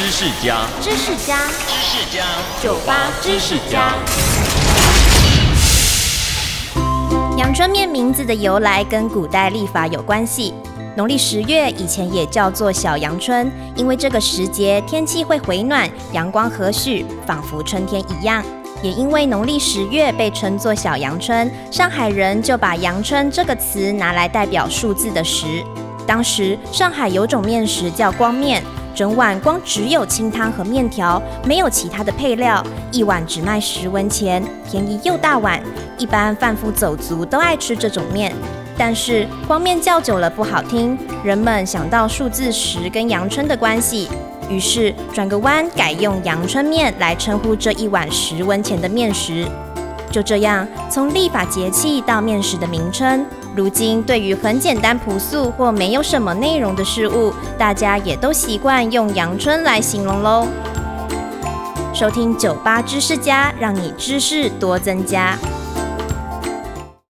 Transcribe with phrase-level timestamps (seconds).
[0.00, 1.36] 知识家，知识家，
[1.68, 2.24] 知识家，
[2.62, 3.92] 酒吧知识家。
[7.36, 10.54] 阳春面名字的由来跟古代历法有关系。
[10.96, 18.42] 农历十月以前也叫做小阳春，因为这个时节天气会回暖，阳光和煦，仿佛春天一样。
[18.82, 25.62] 也因为农历十月被称作小阳春，上海人就把阳春这个词拿来代表数字的十。
[26.06, 28.64] 当时上海有种面食叫光面，
[28.94, 35.62] 整碗光只有清汤和面条，没有其他的配料，一碗只卖十文钱，便宜又大碗，
[35.96, 38.34] 一般贩夫走卒都爱吃这种面。
[38.76, 44.08] 但是光面叫久了不好听，人们想到数字十跟阳春的关系。
[44.48, 49.46] 于是转个弯，改用阳春面来称呼这一碗十文钱的面食。
[50.10, 53.24] 就这样，从立法节气到面食的名称，
[53.60, 60.48] 如今对于很简单朴素或没有什么内容的事物，大家也都习惯用阳春来形容喽。
[61.92, 65.36] 收听酒吧知识家，让你知识多增加。